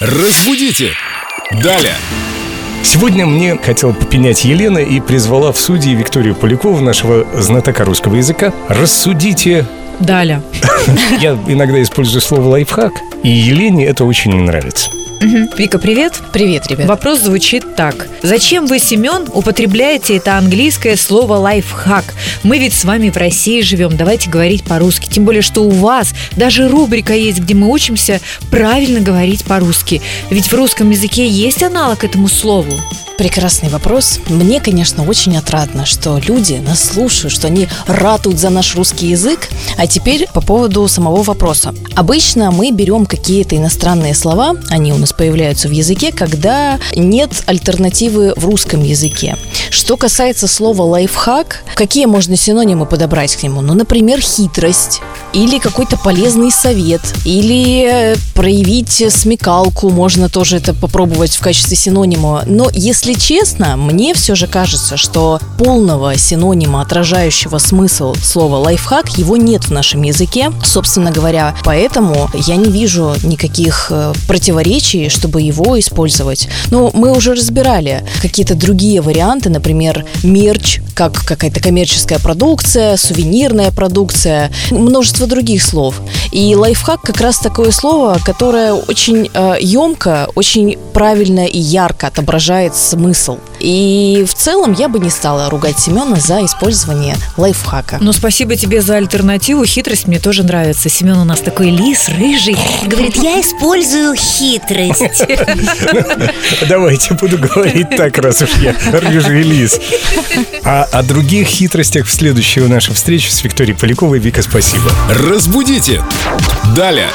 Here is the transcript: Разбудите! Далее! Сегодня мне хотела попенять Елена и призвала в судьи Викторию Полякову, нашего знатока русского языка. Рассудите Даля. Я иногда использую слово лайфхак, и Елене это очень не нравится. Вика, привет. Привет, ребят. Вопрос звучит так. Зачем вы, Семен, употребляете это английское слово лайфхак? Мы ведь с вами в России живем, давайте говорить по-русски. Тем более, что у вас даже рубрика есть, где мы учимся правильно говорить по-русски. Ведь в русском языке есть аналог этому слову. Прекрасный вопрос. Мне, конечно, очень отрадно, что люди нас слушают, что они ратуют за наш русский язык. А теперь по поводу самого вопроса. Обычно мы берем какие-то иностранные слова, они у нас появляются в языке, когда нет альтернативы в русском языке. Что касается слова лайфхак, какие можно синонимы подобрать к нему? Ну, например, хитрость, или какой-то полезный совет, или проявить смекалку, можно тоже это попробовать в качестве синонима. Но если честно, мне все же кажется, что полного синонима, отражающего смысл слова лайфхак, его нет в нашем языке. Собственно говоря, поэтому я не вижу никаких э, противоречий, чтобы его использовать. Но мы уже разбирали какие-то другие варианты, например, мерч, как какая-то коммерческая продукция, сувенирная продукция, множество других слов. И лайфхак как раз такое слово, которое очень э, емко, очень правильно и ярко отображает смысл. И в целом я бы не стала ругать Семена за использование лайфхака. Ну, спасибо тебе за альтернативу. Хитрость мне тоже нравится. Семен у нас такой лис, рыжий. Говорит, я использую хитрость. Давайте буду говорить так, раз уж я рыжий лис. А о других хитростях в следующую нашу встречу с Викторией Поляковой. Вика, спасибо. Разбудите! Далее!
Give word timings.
Разбудите! 0.00 0.92
Далее! 1.62 1.92
Сегодня 2.82 3.26
мне 3.26 3.58
хотела 3.58 3.92
попенять 3.92 4.46
Елена 4.46 4.78
и 4.78 4.98
призвала 4.98 5.52
в 5.52 5.60
судьи 5.60 5.94
Викторию 5.94 6.34
Полякову, 6.34 6.80
нашего 6.80 7.26
знатока 7.38 7.84
русского 7.84 8.14
языка. 8.14 8.50
Рассудите 8.70 9.66
Даля. 10.00 10.42
Я 11.20 11.38
иногда 11.46 11.80
использую 11.82 12.20
слово 12.20 12.48
лайфхак, 12.48 12.92
и 13.22 13.28
Елене 13.28 13.86
это 13.86 14.04
очень 14.04 14.32
не 14.32 14.40
нравится. 14.40 14.90
Вика, 15.56 15.78
привет. 15.78 16.18
Привет, 16.32 16.66
ребят. 16.68 16.86
Вопрос 16.86 17.20
звучит 17.20 17.76
так. 17.76 18.08
Зачем 18.22 18.66
вы, 18.66 18.78
Семен, 18.78 19.26
употребляете 19.30 20.16
это 20.16 20.38
английское 20.38 20.96
слово 20.96 21.34
лайфхак? 21.34 22.14
Мы 22.42 22.58
ведь 22.58 22.72
с 22.72 22.86
вами 22.86 23.10
в 23.10 23.18
России 23.18 23.60
живем, 23.60 23.98
давайте 23.98 24.30
говорить 24.30 24.64
по-русски. 24.64 25.10
Тем 25.10 25.26
более, 25.26 25.42
что 25.42 25.62
у 25.62 25.70
вас 25.70 26.14
даже 26.36 26.68
рубрика 26.68 27.12
есть, 27.12 27.40
где 27.40 27.52
мы 27.52 27.70
учимся 27.70 28.20
правильно 28.50 29.00
говорить 29.00 29.44
по-русски. 29.44 30.00
Ведь 30.30 30.50
в 30.50 30.54
русском 30.54 30.88
языке 30.88 31.28
есть 31.28 31.62
аналог 31.62 32.02
этому 32.02 32.28
слову. 32.28 32.72
Прекрасный 33.20 33.68
вопрос. 33.68 34.18
Мне, 34.28 34.62
конечно, 34.62 35.04
очень 35.04 35.36
отрадно, 35.36 35.84
что 35.84 36.16
люди 36.16 36.54
нас 36.54 36.82
слушают, 36.82 37.34
что 37.34 37.48
они 37.48 37.68
ратуют 37.86 38.38
за 38.38 38.48
наш 38.48 38.74
русский 38.76 39.08
язык. 39.08 39.50
А 39.76 39.86
теперь 39.86 40.26
по 40.32 40.40
поводу 40.40 40.88
самого 40.88 41.22
вопроса. 41.22 41.74
Обычно 41.94 42.50
мы 42.50 42.70
берем 42.70 43.04
какие-то 43.04 43.58
иностранные 43.58 44.14
слова, 44.14 44.54
они 44.70 44.94
у 44.94 44.96
нас 44.96 45.12
появляются 45.12 45.68
в 45.68 45.70
языке, 45.70 46.12
когда 46.12 46.78
нет 46.96 47.30
альтернативы 47.44 48.32
в 48.36 48.46
русском 48.46 48.82
языке. 48.82 49.36
Что 49.68 49.98
касается 49.98 50.48
слова 50.48 50.84
лайфхак, 50.84 51.62
какие 51.74 52.06
можно 52.06 52.36
синонимы 52.36 52.86
подобрать 52.86 53.36
к 53.36 53.42
нему? 53.42 53.60
Ну, 53.60 53.74
например, 53.74 54.22
хитрость, 54.22 55.02
или 55.32 55.58
какой-то 55.58 55.96
полезный 55.96 56.50
совет, 56.50 57.00
или 57.24 58.16
проявить 58.34 59.04
смекалку, 59.12 59.90
можно 59.90 60.28
тоже 60.28 60.56
это 60.56 60.74
попробовать 60.74 61.32
в 61.32 61.40
качестве 61.40 61.76
синонима. 61.76 62.44
Но 62.46 62.68
если 62.72 63.14
честно, 63.14 63.76
мне 63.76 64.14
все 64.14 64.34
же 64.34 64.46
кажется, 64.46 64.96
что 64.96 65.40
полного 65.58 66.16
синонима, 66.16 66.82
отражающего 66.82 67.58
смысл 67.58 68.14
слова 68.14 68.56
лайфхак, 68.56 69.18
его 69.18 69.36
нет 69.36 69.64
в 69.64 69.70
нашем 69.70 70.02
языке. 70.02 70.52
Собственно 70.64 71.10
говоря, 71.10 71.54
поэтому 71.64 72.30
я 72.34 72.56
не 72.56 72.70
вижу 72.70 73.14
никаких 73.22 73.88
э, 73.90 74.12
противоречий, 74.26 75.08
чтобы 75.08 75.42
его 75.42 75.78
использовать. 75.78 76.48
Но 76.70 76.90
мы 76.92 77.14
уже 77.14 77.34
разбирали 77.34 78.04
какие-то 78.20 78.54
другие 78.54 79.00
варианты, 79.00 79.50
например, 79.50 80.04
мерч, 80.22 80.80
как 80.94 81.14
какая-то 81.24 81.60
коммерческая 81.60 82.18
продукция, 82.18 82.96
сувенирная 82.96 83.70
продукция, 83.70 84.50
множество 85.20 85.26
других 85.26 85.62
слов. 85.62 86.00
И 86.32 86.54
лайфхак 86.54 87.00
как 87.02 87.20
раз 87.20 87.38
такое 87.38 87.72
слово, 87.72 88.18
которое 88.24 88.72
очень 88.72 89.30
э, 89.32 89.56
емко, 89.60 90.28
очень 90.34 90.78
правильно 90.94 91.44
и 91.44 91.58
ярко 91.58 92.06
отображает 92.06 92.76
смысл. 92.76 93.38
И 93.58 94.24
в 94.28 94.34
целом 94.34 94.72
я 94.72 94.88
бы 94.88 94.98
не 94.98 95.10
стала 95.10 95.50
ругать 95.50 95.78
Семена 95.78 96.16
за 96.16 96.44
использование 96.44 97.16
лайфхака. 97.36 97.98
Ну, 98.00 98.12
спасибо 98.12 98.56
тебе 98.56 98.80
за 98.80 98.96
альтернативу. 98.96 99.64
Хитрость 99.64 100.06
мне 100.06 100.18
тоже 100.18 100.44
нравится. 100.44 100.88
Семен 100.88 101.18
у 101.18 101.24
нас 101.24 101.40
такой 101.40 101.70
лис, 101.70 102.08
рыжий. 102.08 102.56
Говорит, 102.86 103.16
я 103.16 103.40
использую 103.40 104.14
хитрость. 104.14 105.24
Давайте 106.68 107.14
буду 107.14 107.38
говорить 107.38 107.90
так, 107.96 108.16
раз 108.18 108.42
уж 108.42 108.50
я 108.62 108.74
рыжий 108.92 109.42
лис. 109.42 109.80
А 110.64 110.84
о 110.84 111.02
других 111.02 111.48
хитростях 111.48 112.06
в 112.06 112.12
следующую 112.12 112.68
нашу 112.68 112.94
встречу 112.94 113.30
с 113.30 113.42
Викторией 113.42 113.76
Поляковой. 113.76 114.18
Вика, 114.18 114.42
спасибо. 114.42 114.90
Разбудите! 115.10 116.00
Далее! 116.74 117.10